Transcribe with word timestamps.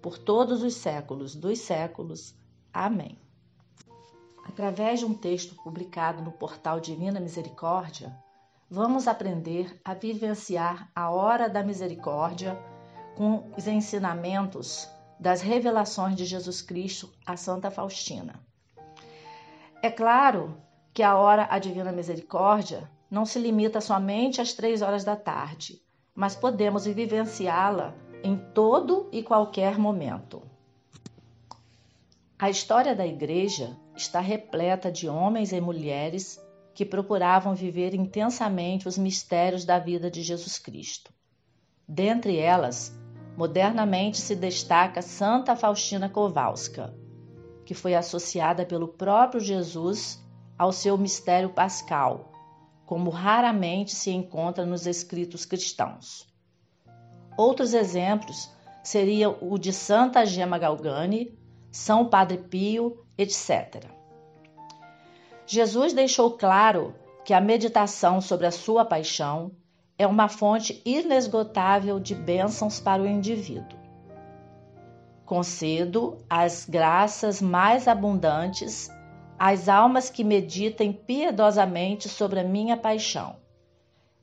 por 0.00 0.18
todos 0.18 0.62
os 0.62 0.74
séculos 0.74 1.34
dos 1.34 1.58
séculos. 1.60 2.34
Amém. 2.72 3.18
Através 4.44 5.00
de 5.00 5.04
um 5.04 5.14
texto 5.14 5.54
publicado 5.56 6.22
no 6.22 6.32
portal 6.32 6.80
Divina 6.80 7.20
Misericórdia, 7.20 8.16
vamos 8.70 9.06
aprender 9.06 9.80
a 9.84 9.94
vivenciar 9.94 10.90
a 10.94 11.10
hora 11.10 11.48
da 11.48 11.62
misericórdia 11.62 12.58
com 13.16 13.50
os 13.56 13.66
ensinamentos 13.66 14.88
das 15.18 15.40
revelações 15.42 16.16
de 16.16 16.24
Jesus 16.24 16.62
Cristo 16.62 17.12
a 17.26 17.36
Santa 17.36 17.70
Faustina. 17.70 18.40
É 19.82 19.90
claro 19.90 20.56
que 20.92 21.02
a 21.02 21.16
hora 21.16 21.46
a 21.50 21.58
Divina 21.58 21.92
Misericórdia 21.92 22.90
não 23.10 23.24
se 23.24 23.38
limita 23.38 23.80
somente 23.80 24.40
às 24.40 24.52
três 24.52 24.82
horas 24.82 25.04
da 25.04 25.16
tarde, 25.16 25.80
mas 26.14 26.34
podemos 26.34 26.84
vivenciá-la 26.84 27.94
em 28.22 28.36
todo 28.54 29.08
e 29.12 29.22
qualquer 29.22 29.78
momento. 29.78 30.42
A 32.38 32.48
história 32.48 32.94
da 32.94 33.06
Igreja 33.06 33.76
está 33.96 34.20
repleta 34.20 34.92
de 34.92 35.08
homens 35.08 35.52
e 35.52 35.60
mulheres 35.60 36.40
que 36.72 36.84
procuravam 36.84 37.54
viver 37.54 37.94
intensamente 37.94 38.86
os 38.86 38.96
mistérios 38.96 39.64
da 39.64 39.80
vida 39.80 40.08
de 40.08 40.22
Jesus 40.22 40.58
Cristo. 40.58 41.12
Dentre 41.88 42.36
elas, 42.36 42.96
modernamente 43.36 44.18
se 44.18 44.36
destaca 44.36 45.02
Santa 45.02 45.56
Faustina 45.56 46.08
Kowalska, 46.08 46.94
que 47.64 47.74
foi 47.74 47.96
associada 47.96 48.64
pelo 48.64 48.86
próprio 48.86 49.40
Jesus 49.40 50.24
ao 50.56 50.70
seu 50.70 50.96
mistério 50.96 51.50
pascal, 51.50 52.30
como 52.86 53.10
raramente 53.10 53.96
se 53.96 54.10
encontra 54.10 54.64
nos 54.64 54.86
escritos 54.86 55.44
cristãos. 55.44 56.27
Outros 57.38 57.72
exemplos 57.72 58.50
seriam 58.82 59.38
o 59.40 59.56
de 59.56 59.72
Santa 59.72 60.26
Gema 60.26 60.58
Galgani, 60.58 61.38
São 61.70 62.04
Padre 62.04 62.38
Pio, 62.38 63.04
etc. 63.16 63.84
Jesus 65.46 65.92
deixou 65.92 66.32
claro 66.32 66.96
que 67.24 67.32
a 67.32 67.40
meditação 67.40 68.20
sobre 68.20 68.48
a 68.48 68.50
sua 68.50 68.84
paixão 68.84 69.52
é 69.96 70.04
uma 70.04 70.26
fonte 70.26 70.82
inesgotável 70.84 72.00
de 72.00 72.12
bênçãos 72.12 72.80
para 72.80 73.04
o 73.04 73.06
indivíduo. 73.06 73.78
Concedo 75.24 76.18
as 76.28 76.66
graças 76.68 77.40
mais 77.40 77.86
abundantes 77.86 78.90
às 79.38 79.68
almas 79.68 80.10
que 80.10 80.24
meditem 80.24 80.92
piedosamente 80.92 82.08
sobre 82.08 82.40
a 82.40 82.44
minha 82.44 82.76
paixão 82.76 83.36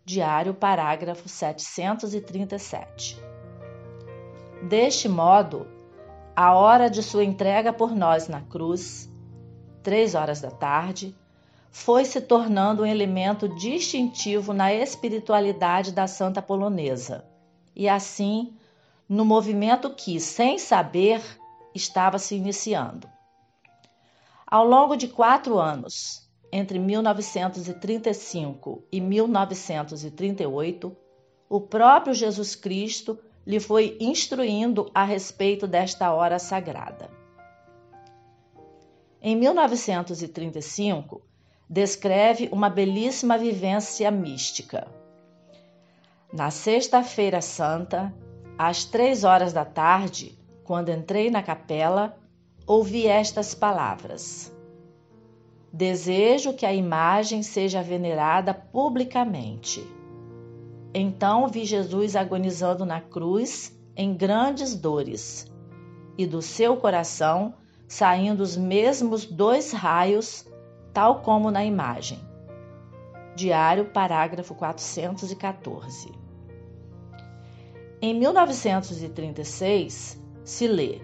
Diário, 0.07 0.53
parágrafo 0.53 1.27
737. 1.27 3.19
Deste 4.61 5.09
modo, 5.09 5.65
a 6.35 6.53
hora 6.53 6.91
de 6.91 7.01
sua 7.01 7.23
entrega 7.23 7.73
por 7.73 7.95
nós 7.95 8.27
na 8.27 8.41
cruz, 8.41 9.11
três 9.81 10.13
horas 10.13 10.39
da 10.39 10.51
tarde, 10.51 11.17
foi 11.71 12.05
se 12.05 12.21
tornando 12.21 12.83
um 12.83 12.85
elemento 12.85 13.49
distintivo 13.49 14.53
na 14.53 14.71
espiritualidade 14.71 15.91
da 15.91 16.05
santa 16.05 16.39
polonesa, 16.39 17.25
e 17.75 17.89
assim, 17.89 18.55
no 19.09 19.25
movimento 19.25 19.89
que, 19.89 20.19
sem 20.19 20.59
saber, 20.59 21.19
estava 21.73 22.19
se 22.19 22.35
iniciando. 22.35 23.09
Ao 24.45 24.63
longo 24.63 24.95
de 24.95 25.07
quatro 25.07 25.57
anos, 25.57 26.24
entre 26.51 26.79
1935 26.79 28.83
e 28.91 29.01
1938, 29.01 30.95
o 31.49 31.61
próprio 31.61 32.13
Jesus 32.13 32.55
Cristo 32.55 33.19
lhe 33.45 33.59
foi 33.59 33.97
instruindo 33.99 34.89
a 34.93 35.03
respeito 35.03 35.67
desta 35.67 36.13
hora 36.13 36.39
sagrada. 36.39 37.09
Em 39.21 39.35
1935, 39.35 41.21
descreve 41.69 42.49
uma 42.51 42.69
belíssima 42.69 43.37
vivência 43.37 44.09
mística. 44.11 44.87
Na 46.31 46.51
Sexta-feira 46.51 47.41
Santa, 47.41 48.13
às 48.57 48.85
três 48.85 49.23
horas 49.23 49.51
da 49.51 49.65
tarde, 49.65 50.37
quando 50.63 50.89
entrei 50.89 51.29
na 51.29 51.41
capela, 51.41 52.17
ouvi 52.67 53.07
estas 53.07 53.53
palavras: 53.53 54.53
Desejo 55.75 56.53
que 56.53 56.65
a 56.65 56.73
imagem 56.73 57.43
seja 57.43 57.81
venerada 57.81 58.53
publicamente. 58.53 59.85
Então 60.93 61.49
vi 61.49 61.65
Jesus 61.65 62.15
agonizando 62.15 62.85
na 62.85 63.01
cruz 63.01 63.77
em 63.93 64.15
grandes 64.15 64.73
dores, 64.73 65.51
e 66.17 66.25
do 66.25 66.41
seu 66.41 66.77
coração 66.77 67.55
saindo 67.89 68.39
os 68.39 68.55
mesmos 68.55 69.25
dois 69.25 69.73
raios, 69.73 70.49
tal 70.93 71.19
como 71.19 71.51
na 71.51 71.65
imagem. 71.65 72.21
Diário, 73.35 73.83
parágrafo 73.83 74.55
414. 74.55 76.09
Em 78.01 78.17
1936, 78.17 80.23
se 80.41 80.67
lê 80.69 81.01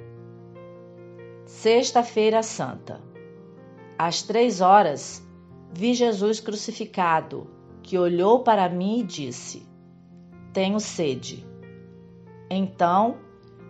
Sexta-feira 1.45 2.41
Santa 2.41 3.10
às 4.01 4.23
três 4.23 4.61
horas, 4.61 5.23
vi 5.71 5.93
Jesus 5.93 6.39
crucificado, 6.39 7.47
que 7.83 7.99
olhou 7.99 8.39
para 8.39 8.67
mim 8.67 9.01
e 9.01 9.03
disse: 9.03 9.69
Tenho 10.51 10.79
sede. 10.79 11.45
Então 12.49 13.17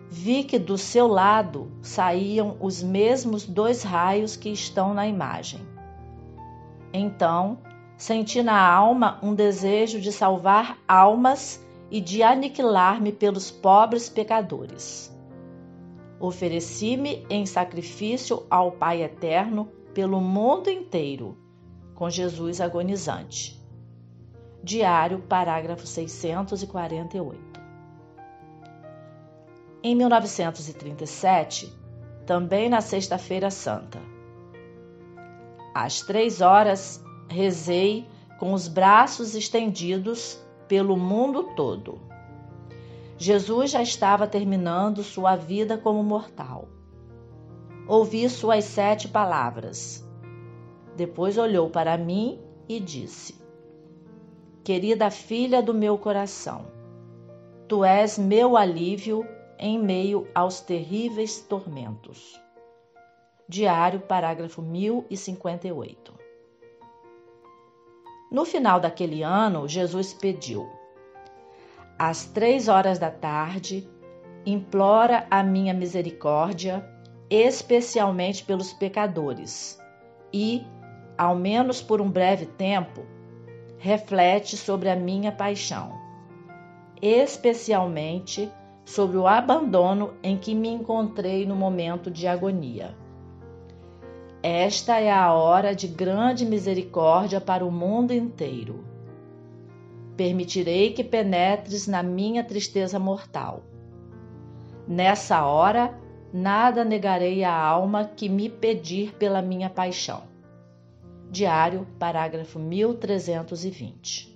vi 0.08 0.42
que 0.42 0.58
do 0.58 0.78
seu 0.78 1.06
lado 1.06 1.70
saíam 1.82 2.56
os 2.60 2.82
mesmos 2.82 3.44
dois 3.44 3.82
raios 3.82 4.34
que 4.34 4.48
estão 4.48 4.94
na 4.94 5.06
imagem. 5.06 5.60
Então 6.94 7.58
senti 7.98 8.42
na 8.42 8.58
alma 8.58 9.18
um 9.22 9.34
desejo 9.34 10.00
de 10.00 10.10
salvar 10.10 10.78
almas 10.88 11.62
e 11.90 12.00
de 12.00 12.22
aniquilar-me 12.22 13.12
pelos 13.12 13.50
pobres 13.50 14.08
pecadores. 14.08 15.14
Ofereci-me 16.18 17.26
em 17.28 17.44
sacrifício 17.44 18.46
ao 18.48 18.72
Pai 18.72 19.02
Eterno 19.02 19.68
pelo 19.94 20.20
mundo 20.20 20.70
inteiro, 20.70 21.36
com 21.94 22.08
Jesus 22.08 22.60
agonizante. 22.60 23.60
Diário, 24.62 25.20
parágrafo 25.20 25.86
648. 25.86 27.60
Em 29.82 29.94
1937, 29.94 31.72
também 32.24 32.68
na 32.68 32.80
Sexta-feira 32.80 33.50
Santa, 33.50 34.00
às 35.74 36.00
três 36.02 36.40
horas, 36.40 37.02
rezei 37.28 38.06
com 38.38 38.52
os 38.52 38.68
braços 38.68 39.34
estendidos 39.34 40.38
pelo 40.68 40.96
mundo 40.96 41.54
todo. 41.56 42.00
Jesus 43.18 43.70
já 43.70 43.82
estava 43.82 44.26
terminando 44.26 45.02
sua 45.02 45.36
vida 45.36 45.76
como 45.76 46.02
mortal 46.02 46.68
ouvi 47.86 48.28
suas 48.28 48.64
sete 48.64 49.08
palavras. 49.08 50.06
Depois 50.96 51.38
olhou 51.38 51.70
para 51.70 51.96
mim 51.96 52.40
e 52.68 52.78
disse: 52.78 53.34
Querida 54.62 55.10
filha 55.10 55.62
do 55.62 55.74
meu 55.74 55.98
coração, 55.98 56.66
tu 57.66 57.84
és 57.84 58.18
meu 58.18 58.56
alívio 58.56 59.26
em 59.58 59.78
meio 59.78 60.28
aos 60.34 60.60
terríveis 60.60 61.40
tormentos. 61.40 62.40
Diário, 63.48 64.00
parágrafo 64.00 64.62
1058. 64.62 66.14
No 68.30 68.44
final 68.44 68.80
daquele 68.80 69.22
ano, 69.22 69.68
Jesus 69.68 70.14
pediu: 70.14 70.68
Às 71.98 72.24
três 72.24 72.68
horas 72.68 72.98
da 72.98 73.10
tarde, 73.10 73.88
implora 74.46 75.26
a 75.30 75.42
minha 75.42 75.74
misericórdia, 75.74 76.91
especialmente 77.34 78.44
pelos 78.44 78.74
pecadores, 78.74 79.80
e, 80.30 80.66
ao 81.16 81.34
menos 81.34 81.80
por 81.80 81.98
um 81.98 82.10
breve 82.10 82.44
tempo, 82.44 83.06
reflete 83.78 84.54
sobre 84.54 84.90
a 84.90 84.96
minha 84.96 85.32
paixão, 85.32 85.98
especialmente 87.00 88.52
sobre 88.84 89.16
o 89.16 89.26
abandono 89.26 90.12
em 90.22 90.36
que 90.36 90.54
me 90.54 90.68
encontrei 90.68 91.46
no 91.46 91.56
momento 91.56 92.10
de 92.10 92.28
agonia. 92.28 92.94
Esta 94.42 95.00
é 95.00 95.10
a 95.10 95.32
hora 95.32 95.74
de 95.74 95.88
grande 95.88 96.44
misericórdia 96.44 97.40
para 97.40 97.64
o 97.64 97.70
mundo 97.70 98.12
inteiro. 98.12 98.84
Permitirei 100.18 100.92
que 100.92 101.02
penetres 101.02 101.86
na 101.86 102.02
minha 102.02 102.44
tristeza 102.44 102.98
mortal. 102.98 103.62
Nessa 104.86 105.46
hora, 105.46 106.01
nada 106.32 106.84
negarei 106.84 107.44
à 107.44 107.54
alma 107.54 108.04
que 108.04 108.28
me 108.28 108.48
pedir 108.48 109.12
pela 109.14 109.42
minha 109.42 109.68
paixão. 109.68 110.22
Diário, 111.30 111.86
parágrafo 111.98 112.58
1320. 112.58 114.32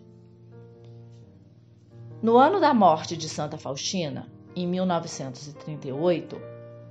No 2.23 2.37
ano 2.37 2.61
da 2.61 2.75
morte 2.75 3.17
de 3.17 3.29
Santa 3.29 3.57
Faustina, 3.57 4.27
em 4.55 4.67
1938, 4.67 6.41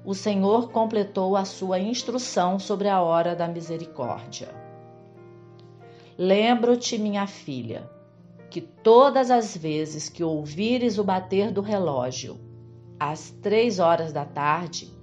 o 0.06 0.14
Senhor 0.14 0.70
completou 0.72 1.36
a 1.36 1.46
sua 1.46 1.80
instrução 1.80 2.60
sobre 2.60 2.88
a 2.88 3.02
hora 3.02 3.36
da 3.36 3.48
misericórdia. 3.48 4.50
Lembro-te, 6.18 6.98
minha 6.98 7.26
filha, 7.26 7.90
que 8.50 8.62
todas 8.62 9.32
as 9.32 9.58
vezes 9.58 10.08
que 10.08 10.24
ouvires 10.24 10.98
o 10.98 11.04
bater 11.04 11.52
do 11.52 11.62
relógio, 11.62 12.40
às 13.00 13.32
três 13.32 13.80
horas 13.80 14.14
da 14.14 14.24
tarde, 14.24 14.95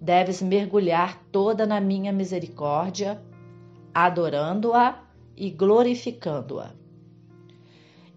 deves 0.00 0.42
mergulhar 0.42 1.22
toda 1.32 1.66
na 1.66 1.80
minha 1.80 2.12
misericórdia, 2.12 3.22
adorando-a 3.94 5.02
e 5.36 5.50
glorificando-a. 5.50 6.70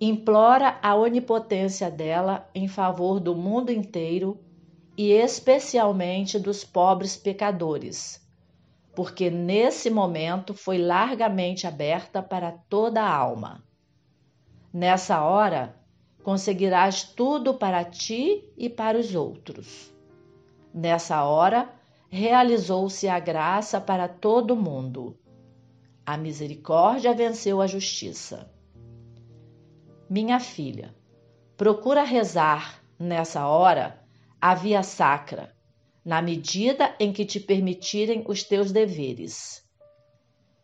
Implora 0.02 0.80
a 0.82 0.96
onipotência 0.96 1.92
dela 1.92 2.50
em 2.56 2.68
favor 2.68 3.20
do 3.20 3.36
mundo 3.36 3.72
inteiro 3.72 4.40
e 4.98 5.12
especialmente 5.12 6.40
dos 6.40 6.64
pobres 6.64 7.18
pecadores, 7.18 8.26
porque 8.96 9.30
nesse 9.30 9.90
momento 9.90 10.54
foi 10.54 10.78
largamente 10.78 11.68
aberta 11.68 12.22
para 12.22 12.52
toda 12.52 13.02
a 13.02 13.14
alma. 13.14 13.64
Nessa 14.74 15.22
hora, 15.22 15.76
conseguirás 16.24 17.04
tudo 17.04 17.54
para 17.54 17.84
ti 17.84 18.50
e 18.58 18.70
para 18.70 18.98
os 18.98 19.16
outros. 19.16 19.99
Nessa 20.74 21.24
hora, 21.24 21.70
realizou-se 22.10 23.08
a 23.08 23.20
graça 23.20 23.80
para 23.80 24.08
todo 24.08 24.56
mundo. 24.56 25.18
A 26.06 26.18
misericórdia 26.18 27.14
venceu 27.14 27.62
a 27.62 27.68
justiça. 27.68 28.52
Minha 30.10 30.40
filha, 30.40 30.96
procura 31.56 32.04
rezar 32.04 32.82
nessa 32.98 33.48
hora 33.48 34.04
a 34.42 34.56
via 34.56 34.82
sacra, 34.82 35.56
na 36.04 36.22
medida 36.22 36.96
em 37.00 37.14
que 37.14 37.26
te 37.26 37.40
permitirem 37.40 38.24
os 38.28 38.44
teus 38.44 38.72
deveres. 38.72 39.64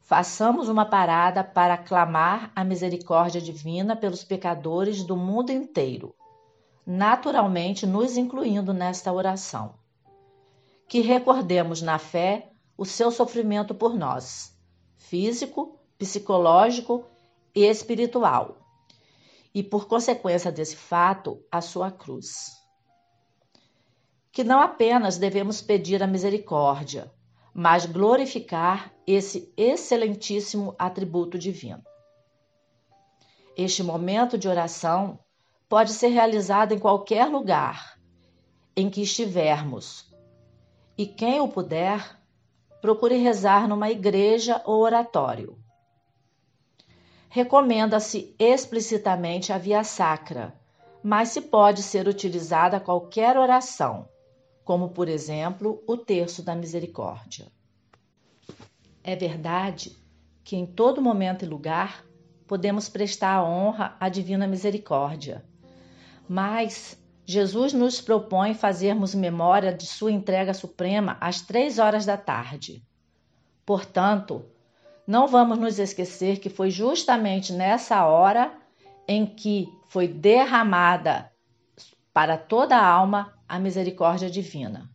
façamos 0.01 0.69
uma 0.69 0.85
parada 0.85 1.43
para 1.43 1.75
clamar 1.77 2.51
a 2.55 2.63
misericórdia 2.63 3.41
divina 3.41 3.95
pelos 3.95 4.23
pecadores 4.23 5.03
do 5.03 5.15
mundo 5.15 5.51
inteiro, 5.51 6.15
naturalmente 6.85 7.87
nos 7.87 8.17
incluindo 8.17 8.73
nesta 8.73 9.11
oração. 9.11 9.75
Que 10.87 11.01
recordemos 11.01 11.81
na 11.81 11.97
fé 11.97 12.51
o 12.77 12.85
seu 12.85 13.09
sofrimento 13.09 13.73
por 13.73 13.95
nós, 13.95 14.55
físico, 14.97 15.79
psicológico 15.97 17.05
e 17.55 17.63
espiritual, 17.65 18.57
e 19.53 19.63
por 19.63 19.87
consequência 19.87 20.51
desse 20.51 20.75
fato, 20.75 21.41
a 21.51 21.61
sua 21.61 21.89
cruz 21.89 22.65
que 24.35 24.43
não 24.43 24.59
apenas 24.59 25.17
devemos 25.17 25.61
pedir 25.61 26.03
a 26.03 26.07
misericórdia, 26.07 27.09
mas 27.53 27.85
glorificar 27.85 28.93
esse 29.07 29.49
excelentíssimo 29.55 30.75
atributo 30.77 31.39
divino. 31.39 31.81
Este 33.55 33.81
momento 33.81 34.37
de 34.37 34.49
oração 34.49 35.17
pode 35.67 35.91
ser 35.91 36.09
realizado 36.09 36.73
em 36.73 36.79
qualquer 36.79 37.27
lugar 37.27 37.97
em 38.75 38.89
que 38.89 39.01
estivermos, 39.01 40.13
e 40.97 41.05
quem 41.05 41.39
o 41.39 41.47
puder, 41.47 42.19
procure 42.81 43.17
rezar 43.17 43.67
numa 43.67 43.89
igreja 43.89 44.61
ou 44.65 44.81
oratório. 44.81 45.57
Recomenda-se 47.29 48.35
explicitamente 48.37 49.51
a 49.51 49.57
via 49.57 49.83
sacra, 49.83 50.59
mas 51.03 51.29
se 51.29 51.41
pode 51.41 51.83
ser 51.83 52.07
utilizada 52.07 52.79
qualquer 52.79 53.37
oração 53.37 54.07
como 54.65 54.89
por 54.89 55.07
exemplo 55.07 55.81
o 55.87 55.95
terço 55.95 56.41
da 56.41 56.55
misericórdia. 56.55 57.45
É 59.03 59.15
verdade 59.15 59.95
que 60.43 60.57
em 60.57 60.65
todo 60.65 61.01
momento 61.01 61.45
e 61.45 61.47
lugar 61.47 62.03
podemos 62.47 62.89
prestar 62.89 63.35
a 63.35 63.43
honra 63.43 63.95
à 63.99 64.09
divina 64.09 64.47
misericórdia, 64.47 65.45
mas 66.27 66.97
Jesus 67.25 67.73
nos 67.73 67.99
propõe 67.99 68.53
fazermos 68.53 69.15
memória 69.15 69.73
de 69.73 69.85
sua 69.85 70.11
entrega 70.11 70.53
suprema 70.53 71.17
às 71.19 71.41
três 71.41 71.79
horas 71.79 72.05
da 72.05 72.17
tarde. 72.17 72.83
Portanto, 73.65 74.45
não 75.07 75.27
vamos 75.27 75.57
nos 75.57 75.79
esquecer 75.79 76.39
que 76.39 76.49
foi 76.49 76.69
justamente 76.69 77.51
nessa 77.51 78.05
hora 78.05 78.55
em 79.07 79.25
que 79.25 79.67
foi 79.87 80.07
derramada 80.07 81.31
para 82.13 82.37
toda 82.37 82.75
a 82.75 82.87
alma 82.87 83.33
a 83.47 83.59
misericórdia 83.59 84.29
divina. 84.29 84.89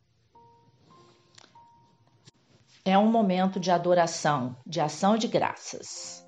É 2.85 2.97
um 2.97 3.11
momento 3.11 3.61
de 3.61 3.71
adoração, 3.71 4.57
de 4.67 4.81
ação 4.81 5.17
de 5.17 5.29
graças, 5.29 6.27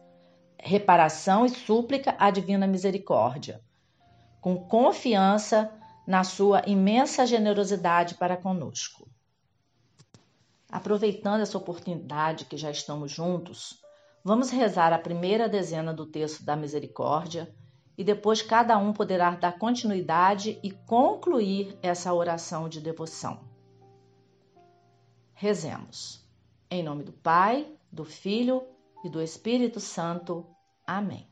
reparação 0.61 1.47
e 1.47 1.49
súplica 1.49 2.15
à 2.19 2.31
divina 2.31 2.67
misericórdia, 2.67 3.61
com 4.43 4.57
confiança 4.57 5.73
na 6.05 6.25
sua 6.25 6.63
imensa 6.67 7.25
generosidade 7.25 8.17
para 8.17 8.37
conosco. 8.37 9.09
Aproveitando 10.69 11.43
essa 11.43 11.57
oportunidade 11.57 12.47
que 12.47 12.57
já 12.57 12.71
estamos 12.71 13.13
juntos, 13.13 13.81
vamos 14.25 14.51
rezar 14.51 14.93
a 14.93 14.99
primeira 14.99 15.49
dezena 15.49 15.95
do 15.95 16.05
texto 16.05 16.45
da 16.45 16.57
misericórdia 16.57 17.55
e 17.97 18.03
depois 18.03 18.43
cada 18.43 18.77
um 18.77 18.93
poderá 18.93 19.31
dar 19.31 19.59
continuidade 19.59 20.59
e 20.61 20.73
concluir 20.73 21.79
essa 21.81 22.13
oração 22.13 22.69
de 22.69 22.81
devoção. 22.81 23.45
Rezemos. 25.35 26.27
Em 26.69 26.83
nome 26.83 27.05
do 27.05 27.13
Pai, 27.13 27.73
do 27.93 28.05
Filho 28.05 28.67
e 29.05 29.09
do 29.09 29.23
Espírito 29.23 29.79
Santo. 29.79 30.47
Amém. 30.85 31.32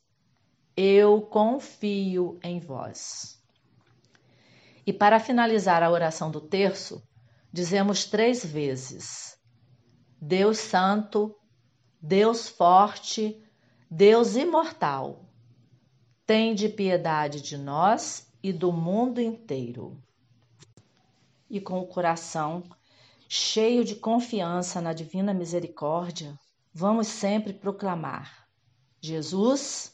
eu 0.75 1.21
confio 1.21 2.39
em 2.43 2.59
vós. 2.59 3.41
E 4.85 4.91
para 4.91 5.19
finalizar 5.19 5.83
a 5.83 5.91
oração 5.91 6.31
do 6.31 6.41
terço, 6.41 7.01
dizemos 7.51 8.05
três 8.05 8.45
vezes: 8.45 9.37
Deus 10.19 10.57
Santo, 10.57 11.35
Deus 12.01 12.49
Forte, 12.49 13.41
Deus 13.89 14.35
Imortal, 14.35 15.25
tende 16.25 16.69
piedade 16.69 17.41
de 17.41 17.57
nós 17.57 18.27
e 18.41 18.51
do 18.51 18.71
mundo 18.71 19.19
inteiro. 19.19 20.01
E 21.49 21.59
com 21.59 21.79
o 21.79 21.87
coração 21.87 22.63
cheio 23.27 23.85
de 23.85 23.95
confiança 23.95 24.81
na 24.81 24.93
divina 24.93 25.33
misericórdia, 25.33 26.37
vamos 26.73 27.07
sempre 27.07 27.53
proclamar: 27.53 28.47
Jesus, 28.99 29.93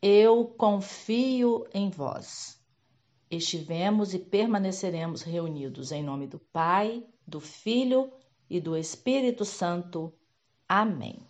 eu 0.00 0.46
confio 0.46 1.66
em 1.74 1.90
vós. 1.90 2.58
Estivemos 3.30 4.14
e 4.14 4.18
permaneceremos 4.18 5.22
reunidos 5.22 5.92
em 5.92 6.02
nome 6.02 6.26
do 6.26 6.38
Pai, 6.38 7.04
do 7.26 7.40
Filho 7.40 8.10
e 8.48 8.60
do 8.60 8.76
Espírito 8.76 9.44
Santo. 9.44 10.12
Amém. 10.68 11.27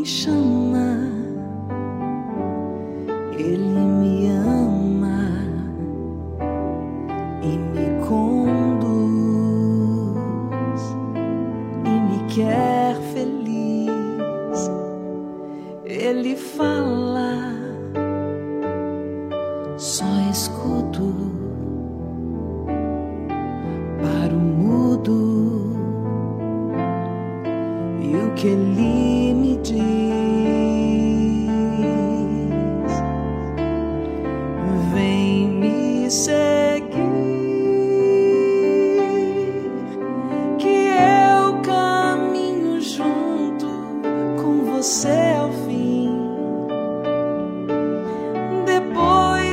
Alguém 0.00 0.04
chama, 0.04 0.96
Ele 3.38 3.80
me 3.80 4.28
ama 4.28 5.28
e 7.42 7.58
me 7.58 7.86
conduz 8.06 8.90
e 11.84 11.88
me 11.88 12.18
quer 12.28 12.94
feliz. 13.12 14.70
Ele 15.84 16.36
fala, 16.36 16.99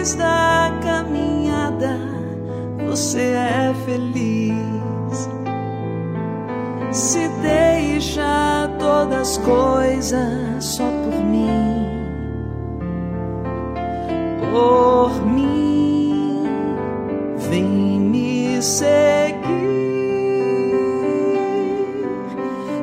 Depois 0.07 0.15
da 0.15 0.71
caminhada, 0.81 1.99
você 2.87 3.33
é 3.33 3.73
feliz. 3.83 5.29
Se 6.93 7.27
deixa 7.41 8.69
todas 8.79 9.31
as 9.31 9.37
coisas 9.39 10.63
só 10.63 10.85
por 10.85 11.25
mim, 11.25 11.89
por 14.53 15.25
mim, 15.25 16.45
vem 17.49 17.65
me 17.99 18.61
seguir. 18.61 19.35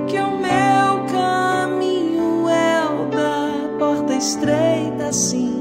Que 0.07 0.19
o 0.19 0.37
meu 0.37 1.07
caminho 1.11 2.51
é 2.51 2.85
o 2.85 3.07
da 3.07 3.79
porta 3.79 4.13
estreita, 4.15 5.11
sim. 5.11 5.54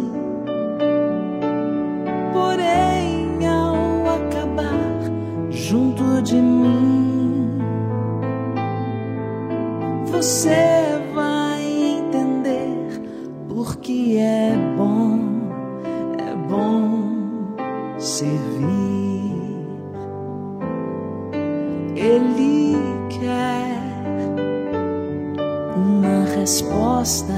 Você 10.24 11.01
vai 11.13 11.62
entender 11.62 13.01
porque 13.50 14.15
é 14.22 14.56
bom, 14.77 15.20
é 16.18 16.34
bom 16.48 17.98
servir. 17.98 19.34
Ele 21.94 22.77
quer 23.10 23.82
uma 25.75 26.24
resposta 26.39 27.34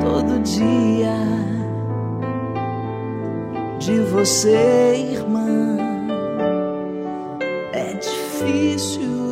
todo 0.00 0.40
dia 0.44 1.18
de 3.80 3.98
você, 4.02 4.94
irmã. 4.94 5.78
É 7.72 7.94
difícil 7.94 9.31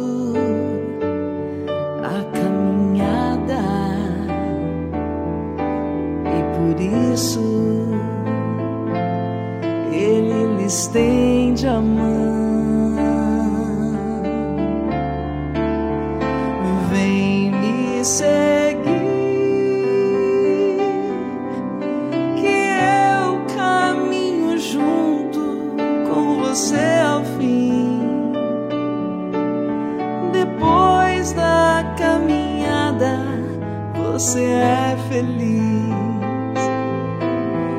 você 34.30 34.44
é 34.44 34.96
feliz. 35.08 35.90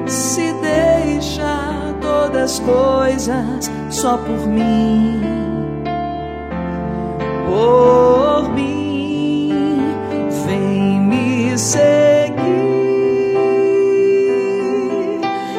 Se 0.06 0.54
deixa 0.54 1.96
todas 2.02 2.52
as 2.52 2.60
coisas 2.60 3.72
só 3.90 4.18
por 4.18 4.48
mim 4.48 5.22
por 7.52 8.50
mim, 8.54 9.80
vem 10.46 11.02
me 11.02 11.58
seguir. 11.58 12.32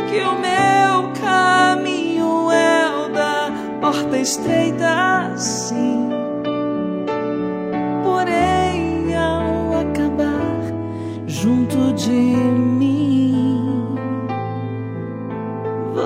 Que 0.08 0.20
o 0.20 0.34
meu 0.40 1.12
caminho 1.20 2.50
é 2.50 2.90
o 2.96 3.08
da 3.10 3.52
porta 3.80 4.16
estreita, 4.18 4.81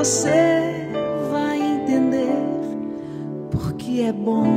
você 0.06 0.86
vai 1.32 1.60
entender 1.60 2.38
porque 3.50 4.02
é 4.02 4.12
bom 4.12 4.55